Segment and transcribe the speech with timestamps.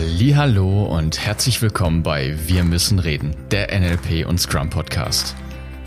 [0.00, 5.34] Hallo und herzlich willkommen bei Wir müssen reden, der NLP und Scrum Podcast.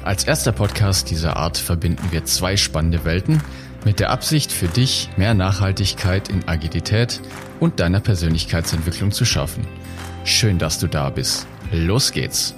[0.03, 3.41] Als erster Podcast dieser Art verbinden wir zwei spannende Welten
[3.85, 7.21] mit der Absicht für dich mehr Nachhaltigkeit in Agilität
[7.61, 9.65] und deiner Persönlichkeitsentwicklung zu schaffen.
[10.25, 11.47] Schön, dass du da bist.
[11.71, 12.53] Los geht's.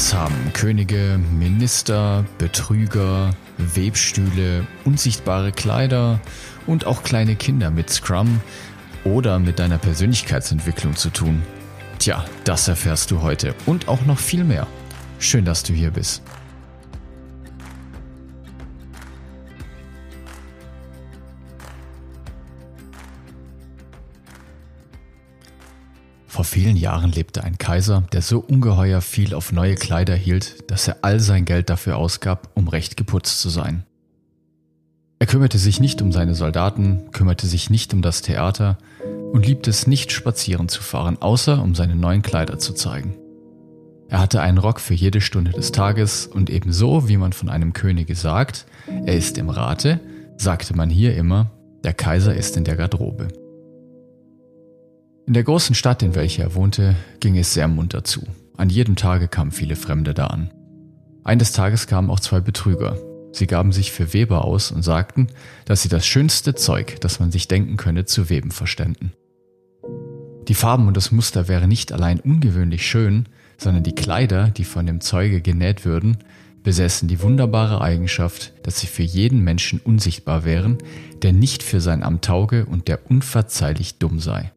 [0.00, 6.20] Was haben Könige, Minister, Betrüger, Webstühle, unsichtbare Kleider
[6.66, 8.40] und auch kleine Kinder mit Scrum
[9.04, 11.42] oder mit deiner Persönlichkeitsentwicklung zu tun?
[11.98, 14.66] Tja, das erfährst du heute und auch noch viel mehr.
[15.18, 16.22] Schön, dass du hier bist.
[26.40, 30.88] Vor vielen Jahren lebte ein Kaiser, der so ungeheuer viel auf neue Kleider hielt, dass
[30.88, 33.84] er all sein Geld dafür ausgab, um recht geputzt zu sein.
[35.18, 38.78] Er kümmerte sich nicht um seine Soldaten, kümmerte sich nicht um das Theater
[39.34, 43.18] und liebte es nicht spazieren zu fahren, außer um seine neuen Kleider zu zeigen.
[44.08, 47.74] Er hatte einen Rock für jede Stunde des Tages und ebenso wie man von einem
[47.74, 50.00] Könige sagt, er ist im Rate,
[50.38, 51.50] sagte man hier immer,
[51.84, 53.28] der Kaiser ist in der Garderobe.
[55.30, 58.26] In der großen Stadt, in welcher er wohnte, ging es sehr munter zu.
[58.56, 60.50] An jedem Tage kamen viele Fremde da an.
[61.22, 62.98] Eines Tages kamen auch zwei Betrüger.
[63.30, 65.28] Sie gaben sich für Weber aus und sagten,
[65.66, 69.12] dass sie das schönste Zeug, das man sich denken könne, zu weben verständen.
[70.48, 74.84] Die Farben und das Muster wären nicht allein ungewöhnlich schön, sondern die Kleider, die von
[74.84, 76.18] dem Zeuge genäht würden,
[76.62, 80.78] besäßen die wunderbare Eigenschaft, dass sie für jeden Menschen unsichtbar wären,
[81.22, 84.52] der nicht für sein Amt tauge und der unverzeihlich dumm sei.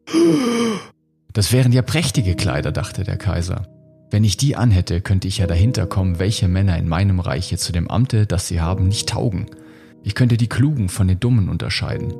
[1.32, 3.66] Das wären ja prächtige Kleider, dachte der Kaiser.
[4.10, 7.72] Wenn ich die anhätte, könnte ich ja dahinter kommen, welche Männer in meinem Reiche zu
[7.72, 9.46] dem Amte, das sie haben, nicht taugen.
[10.04, 12.14] Ich könnte die Klugen von den Dummen unterscheiden.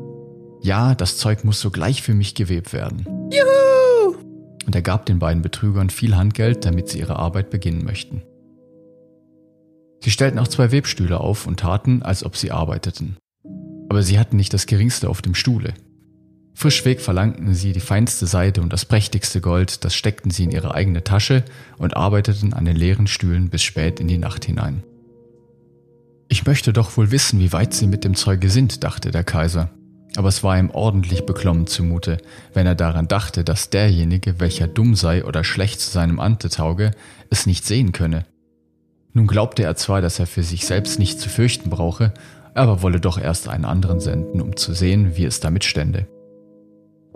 [0.62, 3.06] Ja, das Zeug muss sogleich für mich gewebt werden.
[3.30, 4.16] Juhu!
[4.66, 8.22] Und er gab den beiden Betrügern viel Handgeld, damit sie ihre Arbeit beginnen möchten.
[10.04, 13.16] Sie stellten auch zwei Webstühle auf und taten, als ob sie arbeiteten.
[13.88, 15.72] Aber sie hatten nicht das geringste auf dem Stuhle.
[16.52, 20.74] Frischweg verlangten sie die feinste Seide und das prächtigste Gold, das steckten sie in ihre
[20.74, 21.42] eigene Tasche
[21.78, 24.82] und arbeiteten an den leeren Stühlen bis spät in die Nacht hinein.
[26.28, 29.70] Ich möchte doch wohl wissen, wie weit sie mit dem Zeuge sind, dachte der Kaiser.
[30.16, 32.18] Aber es war ihm ordentlich beklommen zumute,
[32.52, 36.90] wenn er daran dachte, dass derjenige, welcher dumm sei oder schlecht zu seinem Ante tauge,
[37.30, 38.26] es nicht sehen könne.
[39.14, 42.12] Nun glaubte er zwar, dass er für sich selbst nicht zu fürchten brauche,
[42.52, 46.08] aber wolle doch erst einen anderen senden, um zu sehen, wie es damit stände.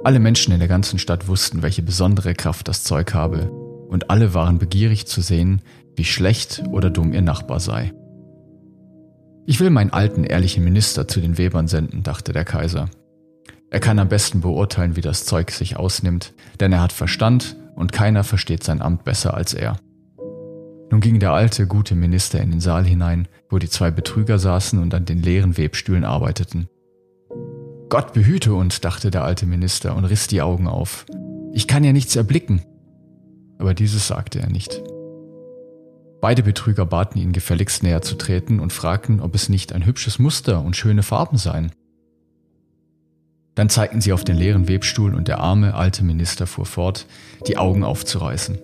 [0.04, 3.50] Alle Menschen in der ganzen Stadt wussten, welche besondere Kraft das Zeug habe,
[3.88, 5.60] und alle waren begierig zu sehen,
[5.96, 7.92] wie schlecht oder dumm ihr Nachbar sei.
[9.46, 12.88] Ich will meinen alten, ehrlichen Minister zu den Webern senden, dachte der Kaiser.
[13.70, 17.92] Er kann am besten beurteilen, wie das Zeug sich ausnimmt, denn er hat Verstand und
[17.92, 19.78] keiner versteht sein Amt besser als er.
[20.90, 24.80] Nun ging der alte, gute Minister in den Saal hinein, wo die zwei Betrüger saßen
[24.80, 26.68] und an den leeren Webstühlen arbeiteten.
[27.88, 31.06] Gott behüte uns, dachte der alte Minister und riss die Augen auf.
[31.52, 32.62] Ich kann ja nichts erblicken.
[33.58, 34.82] Aber dieses sagte er nicht.
[36.20, 40.18] Beide Betrüger baten ihn gefälligst näher zu treten und fragten, ob es nicht ein hübsches
[40.18, 41.72] Muster und schöne Farben seien.
[43.54, 47.06] Dann zeigten sie auf den leeren Webstuhl und der arme alte Minister fuhr fort,
[47.46, 48.58] die Augen aufzureißen.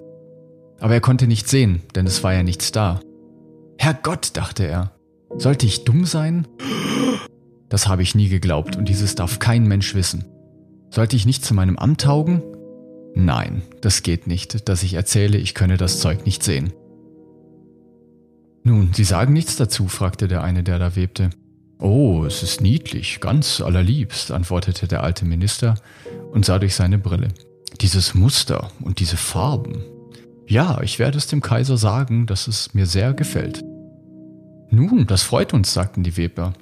[0.81, 3.01] Aber er konnte nicht sehen, denn es war ja nichts da.
[3.79, 4.93] Herrgott, dachte er,
[5.37, 6.47] sollte ich dumm sein?
[7.69, 10.25] Das habe ich nie geglaubt und dieses darf kein Mensch wissen.
[10.91, 12.43] Sollte ich nicht zu meinem Amt taugen?
[13.15, 16.73] Nein, das geht nicht, dass ich erzähle, ich könne das Zeug nicht sehen.
[18.63, 21.31] Nun, Sie sagen nichts dazu, fragte der eine, der da webte.
[21.79, 25.75] Oh, es ist niedlich, ganz allerliebst, antwortete der alte Minister
[26.33, 27.29] und sah durch seine Brille.
[27.81, 29.83] Dieses Muster und diese Farben.
[30.47, 33.65] Ja, ich werde es dem Kaiser sagen, dass es mir sehr gefällt.
[34.71, 36.53] Nun, das freut uns, sagten die Weber.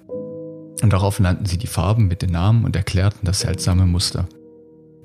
[0.82, 4.26] Und darauf nannten sie die Farben mit den Namen und erklärten das seltsame Muster.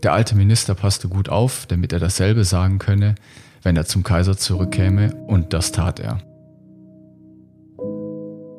[0.03, 3.15] Der alte Minister passte gut auf, damit er dasselbe sagen könne,
[3.63, 6.19] wenn er zum Kaiser zurückkäme, und das tat er.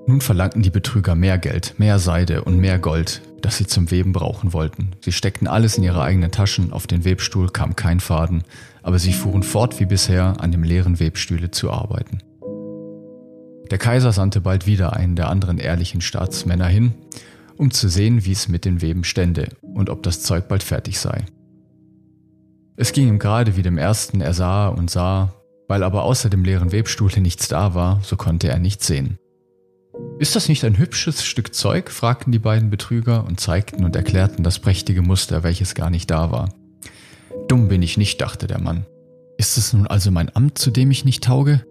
[0.07, 4.13] Nun verlangten die Betrüger mehr Geld, mehr Seide und mehr Gold, das sie zum Weben
[4.13, 4.93] brauchen wollten.
[5.01, 8.43] Sie steckten alles in ihre eigenen Taschen, auf den Webstuhl kam kein Faden,
[8.83, 12.19] aber sie fuhren fort wie bisher an dem leeren Webstühle zu arbeiten.
[13.71, 16.95] Der Kaiser sandte bald wieder einen der anderen ehrlichen Staatsmänner hin,
[17.57, 20.99] um zu sehen, wie es mit den Weben stände und ob das Zeug bald fertig
[20.99, 21.25] sei.
[22.77, 25.35] Es ging ihm gerade wie dem ersten, er sah und sah,
[25.67, 29.19] weil aber außer dem leeren Webstuhle nichts da war, so konnte er nichts sehen.
[30.19, 31.91] Ist das nicht ein hübsches Stück Zeug?
[31.91, 36.33] fragten die beiden Betrüger und zeigten und erklärten das prächtige Muster, welches gar nicht da
[36.33, 36.49] war.
[37.47, 38.85] Dumm bin ich nicht, dachte der Mann.
[39.39, 41.65] Ist es nun also mein Amt, zu dem ich nicht tauge?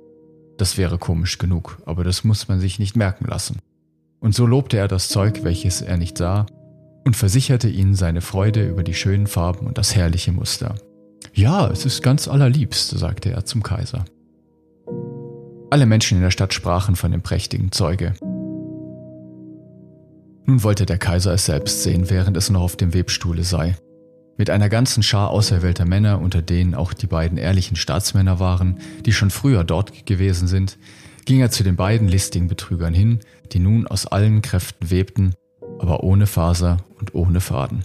[0.57, 3.59] Das wäre komisch genug, aber das muss man sich nicht merken lassen.
[4.19, 6.45] Und so lobte er das Zeug, welches er nicht sah,
[7.06, 10.75] und versicherte ihnen seine Freude über die schönen Farben und das herrliche Muster.
[11.33, 14.06] Ja, es ist ganz allerliebst, sagte er zum Kaiser.
[15.69, 18.13] Alle Menschen in der Stadt sprachen von dem prächtigen Zeuge.
[20.45, 23.75] Nun wollte der Kaiser es selbst sehen, während es noch auf dem Webstuhle sei.
[24.37, 29.11] Mit einer ganzen Schar auserwählter Männer, unter denen auch die beiden ehrlichen Staatsmänner waren, die
[29.11, 30.77] schon früher dort gewesen sind,
[31.25, 33.19] ging er zu den beiden listigen Betrügern hin,
[33.51, 35.33] die nun aus allen Kräften webten,
[35.79, 37.83] aber ohne Faser und ohne Faden.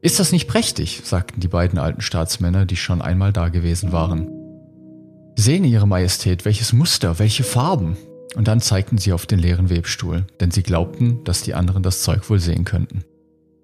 [0.00, 1.02] Ist das nicht prächtig?
[1.04, 4.39] sagten die beiden alten Staatsmänner, die schon einmal da gewesen waren.
[5.40, 7.96] Sehen Ihre Majestät, welches Muster, welche Farben.
[8.36, 12.02] Und dann zeigten sie auf den leeren Webstuhl, denn sie glaubten, dass die anderen das
[12.02, 13.04] Zeug wohl sehen könnten.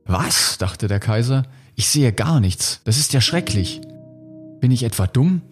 [0.07, 0.57] Was?
[0.57, 1.43] dachte der Kaiser.
[1.75, 2.81] Ich sehe gar nichts.
[2.85, 3.83] Das ist ja schrecklich.
[4.59, 5.43] Bin ich etwa dumm?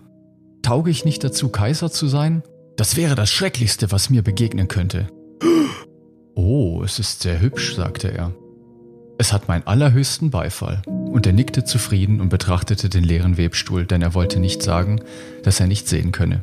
[0.63, 2.43] Tauge ich nicht dazu, Kaiser zu sein?
[2.79, 5.09] Das wäre das Schrecklichste, was mir begegnen könnte.
[6.37, 8.35] Oh, es ist sehr hübsch, sagte er.
[9.19, 10.83] Es hat meinen allerhöchsten Beifall.
[11.15, 15.01] Und er nickte zufrieden und betrachtete den leeren Webstuhl, denn er wollte nicht sagen,
[15.45, 16.41] dass er nicht sehen könne.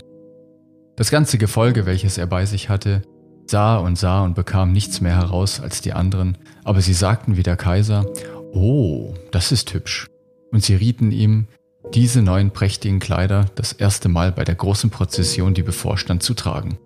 [0.95, 3.01] Das ganze Gefolge, welches er bei sich hatte,
[3.47, 7.44] sah und sah und bekam nichts mehr heraus als die anderen, aber sie sagten wie
[7.44, 8.06] der Kaiser,
[8.53, 10.07] Oh, das ist hübsch.
[10.53, 11.47] Und sie rieten ihm,
[11.94, 16.77] diese neuen prächtigen Kleider das erste Mal bei der großen Prozession, die bevorstand, zu tragen.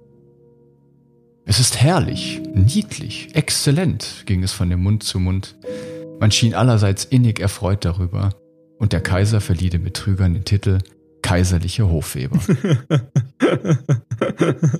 [1.46, 5.56] Es ist herrlich, niedlich, exzellent, ging es von dem Mund zu Mund.
[6.20, 8.30] Man schien allerseits innig erfreut darüber,
[8.78, 10.80] und der Kaiser verlieh den Betrügern den Titel
[11.22, 12.40] kaiserliche Hofweber.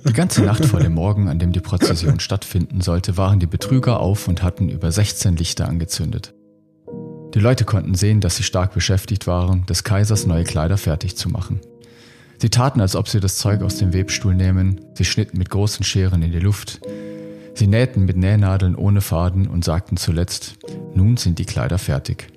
[0.08, 3.98] die ganze Nacht vor dem Morgen, an dem die Prozession stattfinden sollte, waren die Betrüger
[3.98, 6.34] auf und hatten über 16 Lichter angezündet.
[7.34, 11.28] Die Leute konnten sehen, dass sie stark beschäftigt waren, des Kaisers neue Kleider fertig zu
[11.28, 11.60] machen.
[12.38, 15.84] Sie taten, als ob sie das Zeug aus dem Webstuhl nehmen, sie schnitten mit großen
[15.84, 16.80] Scheren in die Luft,
[17.58, 20.56] sie nähten mit Nähnadeln ohne Faden und sagten zuletzt,
[20.94, 22.28] nun sind die Kleider fertig.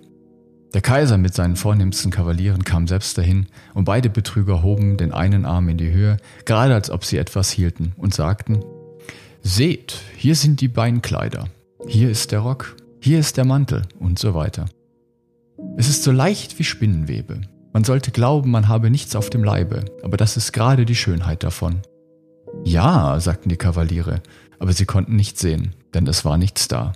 [0.73, 5.45] Der Kaiser mit seinen vornehmsten Kavalieren kam selbst dahin, und beide Betrüger hoben den einen
[5.45, 8.63] Arm in die Höhe, gerade als ob sie etwas hielten, und sagten,
[9.41, 11.47] Seht, hier sind die Beinkleider,
[11.87, 14.65] hier ist der Rock, hier ist der Mantel und so weiter.
[15.77, 17.41] Es ist so leicht wie Spinnenwebe,
[17.71, 21.43] man sollte glauben, man habe nichts auf dem Leibe, aber das ist gerade die Schönheit
[21.43, 21.81] davon.
[22.63, 24.21] Ja, sagten die Kavaliere,
[24.59, 26.93] aber sie konnten nichts sehen, denn es war nichts da.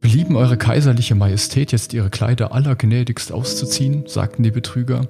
[0.00, 5.08] Belieben Eure kaiserliche Majestät jetzt Ihre Kleider allergnädigst auszuziehen, sagten die Betrüger,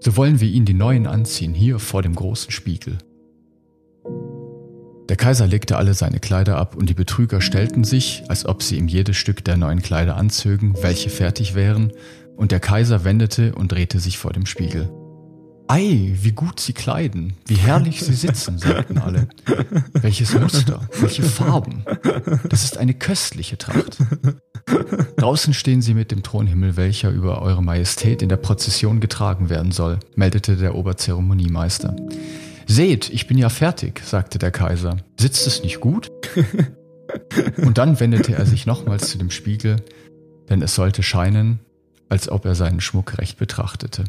[0.00, 2.98] so wollen wir Ihnen die neuen anziehen, hier vor dem großen Spiegel.
[5.10, 8.76] Der Kaiser legte alle seine Kleider ab und die Betrüger stellten sich, als ob sie
[8.76, 11.92] ihm jedes Stück der neuen Kleider anzögen, welche fertig wären,
[12.36, 14.88] und der Kaiser wendete und drehte sich vor dem Spiegel.
[15.72, 19.28] Ei, wie gut sie kleiden, wie herrlich sie sitzen, sagten alle.
[19.92, 21.84] Welches Muster, welche Farben.
[22.48, 23.98] Das ist eine köstliche Tracht.
[25.16, 29.70] Draußen stehen sie mit dem Thronhimmel, welcher über Eure Majestät in der Prozession getragen werden
[29.70, 31.94] soll, meldete der Oberzeremoniemeister.
[32.66, 34.96] Seht, ich bin ja fertig, sagte der Kaiser.
[35.20, 36.10] Sitzt es nicht gut?
[37.58, 39.76] Und dann wendete er sich nochmals zu dem Spiegel,
[40.48, 41.60] denn es sollte scheinen,
[42.08, 44.02] als ob er seinen Schmuck recht betrachtete.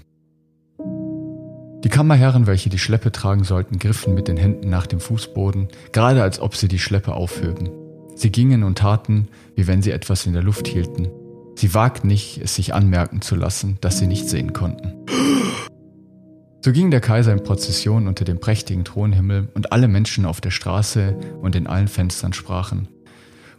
[1.83, 6.21] Die Kammerherren, welche die Schleppe tragen sollten, griffen mit den Händen nach dem Fußboden, gerade
[6.21, 7.69] als ob sie die Schleppe aufhöben.
[8.15, 11.07] Sie gingen und taten, wie wenn sie etwas in der Luft hielten.
[11.55, 14.93] Sie wagten nicht, es sich anmerken zu lassen, dass sie nicht sehen konnten.
[16.63, 20.51] So ging der Kaiser in Prozession unter dem prächtigen Thronhimmel und alle Menschen auf der
[20.51, 22.87] Straße und in allen Fenstern sprachen,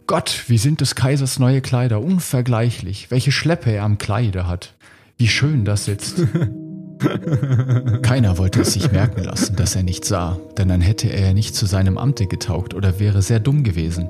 [0.07, 4.75] Gott, wie sind des Kaisers neue Kleider, unvergleichlich, welche Schleppe er am Kleide hat,
[5.17, 6.23] wie schön das sitzt.
[8.01, 11.33] Keiner wollte es sich merken lassen, dass er nicht sah, denn dann hätte er ja
[11.33, 14.09] nicht zu seinem Amte getaugt oder wäre sehr dumm gewesen.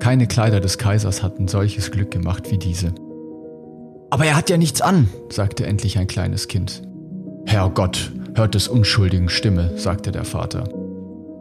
[0.00, 2.94] Keine Kleider des Kaisers hatten solches Glück gemacht wie diese.
[4.10, 6.82] Aber er hat ja nichts an, sagte endlich ein kleines Kind.
[7.46, 10.64] Herrgott, hört des Unschuldigen Stimme, sagte der Vater.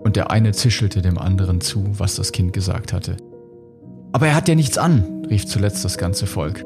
[0.03, 3.17] Und der eine zischelte dem anderen zu, was das Kind gesagt hatte.
[4.11, 6.63] Aber er hat ja nichts an, rief zuletzt das ganze Volk.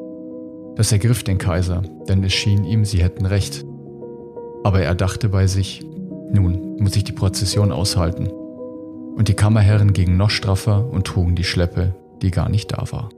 [0.76, 3.64] Das ergriff den Kaiser, denn es schien ihm, sie hätten recht.
[4.64, 8.28] Aber er dachte bei sich, nun muss ich die Prozession aushalten.
[8.28, 13.10] Und die Kammerherren gingen noch straffer und trugen die Schleppe, die gar nicht da war.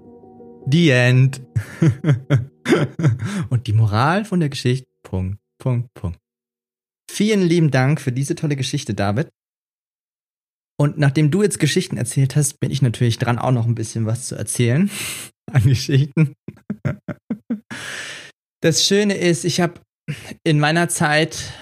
[0.68, 1.40] The End.
[3.48, 4.88] und die Moral von der Geschichte.
[5.04, 6.18] Punkt, Punkt, Punkt.
[7.08, 9.30] Vielen lieben Dank für diese tolle Geschichte, David.
[10.76, 14.04] Und nachdem du jetzt Geschichten erzählt hast, bin ich natürlich dran, auch noch ein bisschen
[14.04, 14.90] was zu erzählen
[15.52, 16.34] an Geschichten.
[18.62, 19.80] Das Schöne ist, ich habe
[20.44, 21.52] in meiner Zeit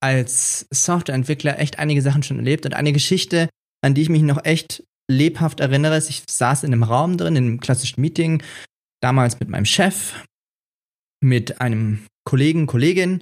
[0.00, 3.48] als Softwareentwickler echt einige Sachen schon erlebt und eine Geschichte,
[3.82, 7.36] an die ich mich noch echt lebhaft erinnere, ist, ich saß in einem Raum drin,
[7.36, 8.42] in einem klassischen Meeting,
[9.02, 10.24] damals mit meinem Chef,
[11.22, 13.20] mit einem Kollegen, Kollegin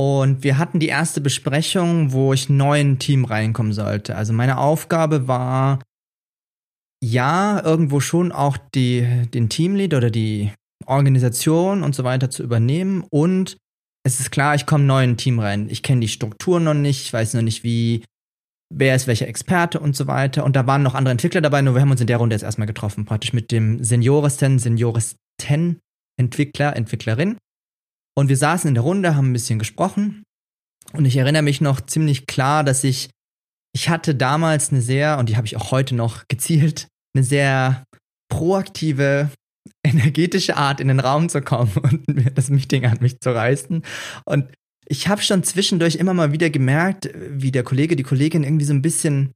[0.00, 4.14] und wir hatten die erste Besprechung, wo ich neu in ein Team reinkommen sollte.
[4.14, 5.80] Also meine Aufgabe war,
[7.02, 10.52] ja, irgendwo schon auch die, den Teamlead oder die
[10.86, 13.04] Organisation und so weiter zu übernehmen.
[13.10, 13.56] Und
[14.08, 15.68] es ist klar, ich komme neu in ein Team rein.
[15.68, 18.02] Ich kenne die Struktur noch nicht, ich weiß noch nicht, wie,
[18.72, 20.44] wer ist welcher Experte und so weiter.
[20.44, 22.42] Und da waren noch andere Entwickler dabei, nur wir haben uns in der Runde jetzt
[22.42, 25.78] erstmal getroffen, praktisch mit dem Senioristen, Senioristen
[26.18, 27.38] Entwickler, Entwicklerin.
[28.16, 30.24] Und wir saßen in der Runde, haben ein bisschen gesprochen.
[30.92, 33.10] Und ich erinnere mich noch ziemlich klar, dass ich,
[33.74, 37.84] ich hatte damals eine sehr, und die habe ich auch heute noch gezielt, eine sehr
[38.28, 39.30] proaktive,
[39.82, 43.82] energetische Art in den Raum zu kommen und das Meeting an mich zu reißen.
[44.24, 44.46] Und
[44.86, 48.72] ich habe schon zwischendurch immer mal wieder gemerkt, wie der Kollege, die Kollegin irgendwie so
[48.72, 49.34] ein bisschen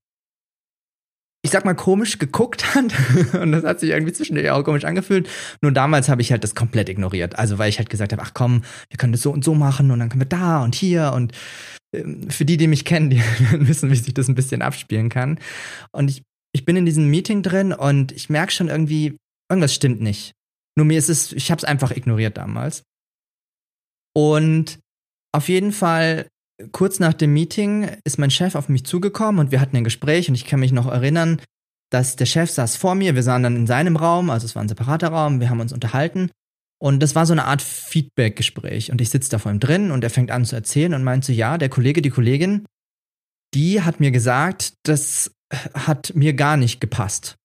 [1.45, 2.95] ich sag mal, komisch geguckt hat.
[3.41, 5.29] und das hat sich irgendwie zwischendurch auch komisch angefühlt.
[5.61, 7.39] Nur damals habe ich halt das komplett ignoriert.
[7.39, 9.91] Also weil ich halt gesagt habe, ach komm, wir können das so und so machen
[9.91, 11.33] und dann können wir da und hier und
[11.95, 13.21] ähm, für die, die mich kennen, die
[13.53, 15.39] wissen, wie sich das ein bisschen abspielen kann.
[15.91, 16.23] Und ich,
[16.53, 19.17] ich bin in diesem Meeting drin und ich merke schon irgendwie,
[19.53, 20.33] irgendwas stimmt nicht.
[20.77, 22.83] Nur mir ist es, ich habe es einfach ignoriert damals.
[24.15, 24.79] Und
[25.33, 26.27] auf jeden Fall
[26.73, 30.29] kurz nach dem Meeting ist mein Chef auf mich zugekommen und wir hatten ein Gespräch
[30.29, 31.41] und ich kann mich noch erinnern,
[31.91, 34.63] dass der Chef saß vor mir, wir sahen dann in seinem Raum, also es war
[34.63, 36.31] ein separater Raum, wir haben uns unterhalten
[36.79, 40.05] und das war so eine Art Feedback-Gespräch und ich sitze da vor ihm drin und
[40.05, 42.67] er fängt an zu erzählen und meint so, ja, der Kollege, die Kollegin,
[43.55, 45.33] die hat mir gesagt, das
[45.75, 47.37] hat mir gar nicht gepasst.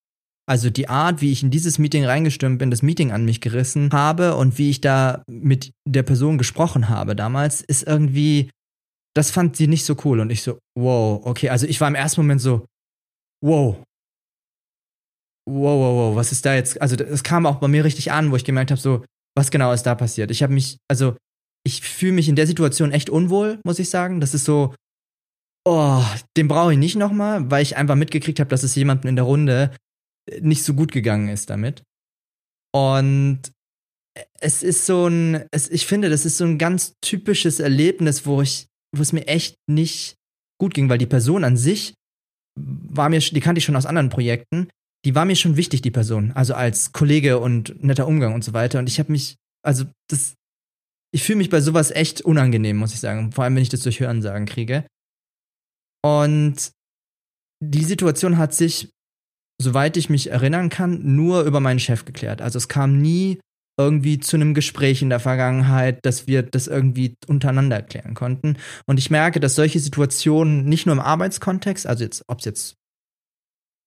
[0.49, 3.91] Also die Art, wie ich in dieses Meeting reingestürmt bin, das Meeting an mich gerissen
[3.91, 8.49] habe und wie ich da mit der Person gesprochen habe damals, ist irgendwie
[9.17, 10.19] das fand sie nicht so cool.
[10.19, 11.49] Und ich so, wow, okay.
[11.49, 12.67] Also ich war im ersten Moment so,
[13.43, 13.77] wow.
[15.49, 16.79] Wow, wow, wow, was ist da jetzt?
[16.81, 19.03] Also es kam auch bei mir richtig an, wo ich gemerkt habe, so,
[19.35, 20.29] was genau ist da passiert?
[20.29, 21.15] Ich habe mich, also
[21.65, 24.19] ich fühle mich in der Situation echt unwohl, muss ich sagen.
[24.19, 24.75] Das ist so,
[25.65, 26.03] oh,
[26.35, 29.25] den brauche ich nicht nochmal, weil ich einfach mitgekriegt habe, dass es jemandem in der
[29.25, 29.71] Runde
[30.41, 31.83] nicht so gut gegangen ist damit.
[32.73, 33.41] Und
[34.39, 38.41] es ist so ein, es, ich finde, das ist so ein ganz typisches Erlebnis, wo
[38.41, 40.15] ich wo es mir echt nicht
[40.59, 41.93] gut ging, weil die Person an sich
[42.59, 44.69] war mir, die kannte ich schon aus anderen Projekten,
[45.05, 46.31] die war mir schon wichtig, die Person.
[46.31, 48.79] Also als Kollege und netter Umgang und so weiter.
[48.79, 50.33] Und ich habe mich, also das,
[51.13, 53.31] ich fühle mich bei sowas echt unangenehm, muss ich sagen.
[53.31, 54.85] Vor allem, wenn ich das durch Hörensagen kriege.
[56.03, 56.71] Und
[57.63, 58.89] die Situation hat sich,
[59.61, 62.41] soweit ich mich erinnern kann, nur über meinen Chef geklärt.
[62.41, 63.39] Also es kam nie
[63.79, 68.57] irgendwie zu einem Gespräch in der Vergangenheit, dass wir das irgendwie untereinander erklären konnten.
[68.87, 72.75] Und ich merke, dass solche Situationen nicht nur im Arbeitskontext, also jetzt, ob es jetzt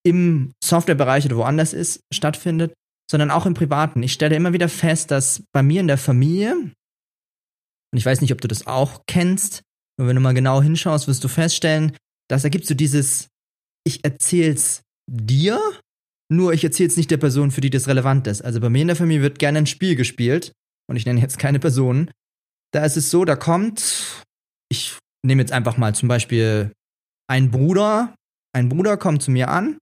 [0.07, 2.73] im Softwarebereich oder woanders ist, stattfindet,
[3.11, 4.03] sondern auch im Privaten.
[4.03, 8.33] Ich stelle immer wieder fest, dass bei mir in der Familie, und ich weiß nicht,
[8.33, 9.63] ob du das auch kennst,
[9.99, 11.97] nur wenn du mal genau hinschaust, wirst du feststellen,
[12.29, 13.27] dass da gibt so dieses,
[13.85, 15.61] ich erzähl's dir,
[16.33, 18.43] nur ich erzähle es nicht der Person, für die das relevant ist.
[18.43, 20.53] Also bei mir in der Familie wird gerne ein Spiel gespielt.
[20.89, 22.11] Und ich nenne jetzt keine Personen.
[22.73, 24.25] Da ist es so, da kommt,
[24.69, 26.73] ich nehme jetzt einfach mal zum Beispiel
[27.29, 28.15] ein Bruder.
[28.53, 29.79] Ein Bruder kommt zu mir an.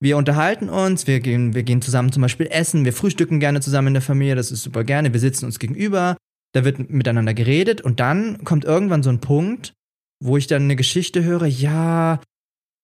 [0.00, 3.88] Wir unterhalten uns, wir gehen, wir gehen zusammen zum Beispiel essen, wir frühstücken gerne zusammen
[3.88, 6.16] in der Familie, das ist super gerne, wir sitzen uns gegenüber,
[6.54, 9.72] da wird miteinander geredet und dann kommt irgendwann so ein Punkt,
[10.22, 12.20] wo ich dann eine Geschichte höre, ja,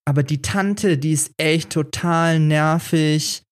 [0.05, 3.43] aber die Tante, die ist echt total nervig.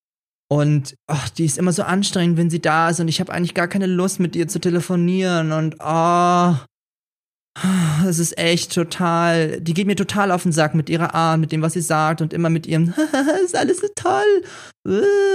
[0.50, 3.00] Und ach, die ist immer so anstrengend, wenn sie da ist.
[3.00, 5.52] Und ich habe eigentlich gar keine Lust, mit ihr zu telefonieren.
[5.52, 6.54] Und oh,
[8.04, 9.60] das ist echt total.
[9.62, 12.20] Die geht mir total auf den Sack mit ihrer Art, mit dem, was sie sagt
[12.20, 12.92] und immer mit ihrem,
[13.44, 15.32] ist alles so toll.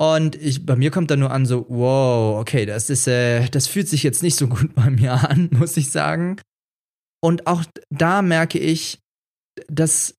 [0.00, 3.66] Und ich, bei mir kommt dann nur an so, wow, okay, das ist, äh, das
[3.66, 6.40] fühlt sich jetzt nicht so gut bei mir an, muss ich sagen.
[7.20, 9.00] Und auch da merke ich,
[9.66, 10.14] dass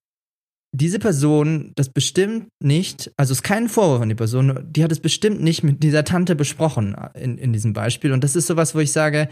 [0.72, 4.92] diese Person das bestimmt nicht, also es ist kein Vorwurf an die Person, die hat
[4.92, 8.12] es bestimmt nicht mit dieser Tante besprochen in, in diesem Beispiel.
[8.12, 9.30] Und das ist sowas, wo ich sage,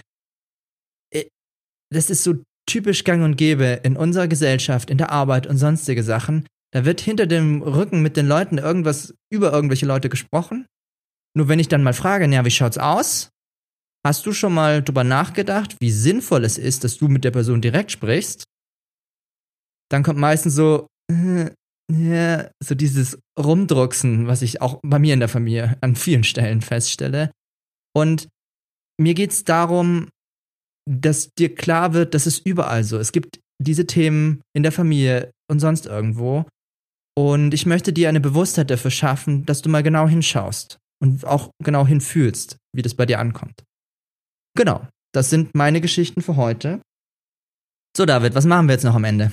[1.12, 1.26] äh,
[1.90, 2.34] das ist so
[2.68, 6.46] typisch gang und gäbe in unserer Gesellschaft, in der Arbeit und sonstige Sachen.
[6.72, 10.66] Da wird hinter dem Rücken mit den Leuten irgendwas über irgendwelche Leute gesprochen.
[11.34, 13.30] Nur wenn ich dann mal frage, naja, wie schaut's aus?
[14.04, 17.60] Hast du schon mal drüber nachgedacht, wie sinnvoll es ist, dass du mit der Person
[17.60, 18.44] direkt sprichst?
[19.90, 25.28] Dann kommt meistens so, äh, so dieses Rumdrucksen, was ich auch bei mir in der
[25.28, 27.30] Familie an vielen Stellen feststelle.
[27.96, 28.28] Und
[29.00, 30.08] mir geht es darum,
[30.88, 32.98] dass dir klar wird, dass es überall so.
[32.98, 36.46] Es gibt diese Themen in der Familie und sonst irgendwo.
[37.16, 41.50] Und ich möchte dir eine Bewusstheit dafür schaffen, dass du mal genau hinschaust und auch
[41.62, 43.64] genau hinfühlst, wie das bei dir ankommt.
[44.56, 46.80] Genau, das sind meine Geschichten für heute.
[47.96, 49.32] So, David, was machen wir jetzt noch am Ende?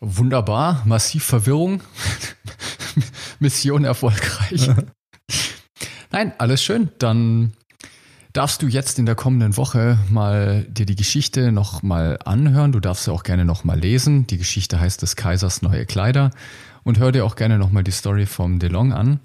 [0.00, 1.80] Wunderbar, massiv Verwirrung.
[3.38, 4.70] Mission erfolgreich.
[6.10, 6.90] Nein, alles schön.
[6.98, 7.52] Dann
[8.32, 12.72] darfst du jetzt in der kommenden Woche mal dir die Geschichte noch mal anhören.
[12.72, 14.26] Du darfst sie auch gerne noch mal lesen.
[14.26, 16.30] Die Geschichte heißt des Kaisers neue Kleider
[16.84, 19.20] und hör dir auch gerne noch mal die Story vom DeLong an.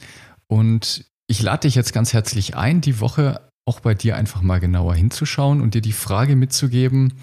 [0.47, 4.59] Und ich lade dich jetzt ganz herzlich ein, die Woche auch bei dir einfach mal
[4.59, 7.13] genauer hinzuschauen und dir die Frage mitzugeben,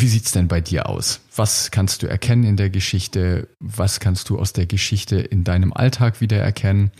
[0.00, 1.20] wie sieht's denn bei dir aus?
[1.34, 3.48] Was kannst du erkennen in der Geschichte?
[3.60, 6.90] Was kannst du aus der Geschichte in deinem Alltag wieder erkennen?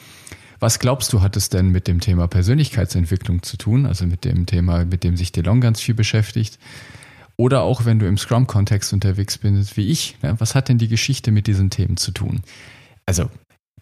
[0.59, 3.87] Was glaubst du, hat es denn mit dem Thema Persönlichkeitsentwicklung zu tun?
[3.87, 6.59] Also mit dem Thema, mit dem sich DeLong ganz viel beschäftigt?
[7.37, 10.35] Oder auch wenn du im Scrum-Kontext unterwegs bist, wie ich, ne?
[10.38, 12.41] was hat denn die Geschichte mit diesen Themen zu tun?
[13.05, 13.31] Also,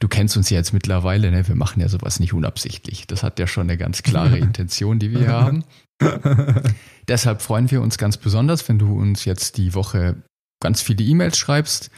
[0.01, 1.47] du kennst uns ja jetzt mittlerweile, ne?
[1.47, 3.07] wir machen ja sowas nicht unabsichtlich.
[3.07, 5.65] Das hat ja schon eine ganz klare Intention, die wir haben.
[7.09, 10.23] Deshalb freuen wir uns ganz besonders, wenn du uns jetzt die Woche
[10.61, 11.91] ganz viele E-Mails schreibst.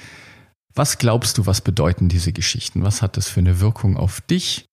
[0.74, 2.82] Was glaubst du, was bedeuten diese Geschichten?
[2.82, 4.66] Was hat das für eine Wirkung auf dich?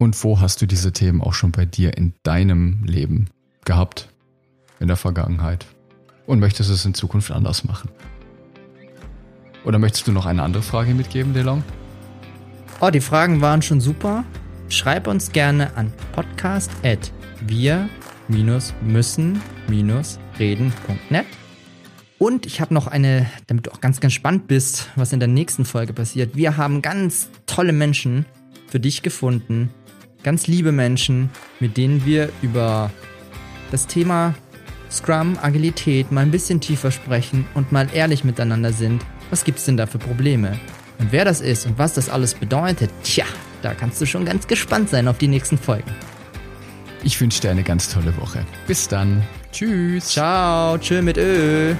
[0.00, 3.28] Und wo hast du diese Themen auch schon bei dir in deinem Leben
[3.64, 4.08] gehabt?
[4.80, 5.66] In der Vergangenheit?
[6.26, 7.90] Und möchtest du es in Zukunft anders machen?
[9.64, 11.62] Oder möchtest du noch eine andere Frage mitgeben, DeLong?
[12.80, 14.24] Oh, die Fragen waren schon super.
[14.68, 17.88] Schreib uns gerne an podcast.wir
[18.28, 21.26] müssen-reden.net.
[22.18, 25.64] Und ich habe noch eine, damit du auch ganz gespannt bist, was in der nächsten
[25.64, 26.36] Folge passiert.
[26.36, 28.26] Wir haben ganz tolle Menschen
[28.68, 29.70] für dich gefunden.
[30.22, 31.30] Ganz liebe Menschen,
[31.60, 32.90] mit denen wir über
[33.70, 34.34] das Thema
[34.90, 39.04] Scrum, Agilität mal ein bisschen tiefer sprechen und mal ehrlich miteinander sind.
[39.30, 40.58] Was gibt's denn da für Probleme?
[41.00, 43.24] Und wer das ist und was das alles bedeutet, tja,
[43.62, 45.90] da kannst du schon ganz gespannt sein auf die nächsten Folgen.
[47.02, 48.44] Ich wünsche dir eine ganz tolle Woche.
[48.66, 49.22] Bis dann.
[49.50, 50.08] Tschüss.
[50.08, 50.76] Ciao.
[50.78, 51.74] Tschö mit Ö.